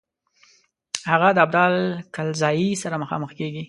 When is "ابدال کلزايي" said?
1.45-2.69